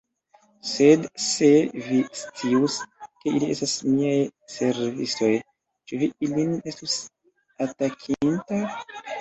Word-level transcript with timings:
Sed 0.67 1.01
se 1.25 1.49
vi 1.89 1.97
scius, 2.21 2.77
ke 3.19 3.33
ili 3.41 3.51
estas 3.57 3.75
miaj 3.91 4.15
servistoj, 4.55 5.31
ĉu 5.93 6.03
vi 6.05 6.11
ilin 6.29 6.59
estus 6.73 6.97
atakinta? 7.69 8.65